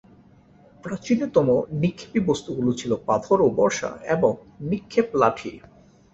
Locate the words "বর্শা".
3.49-3.89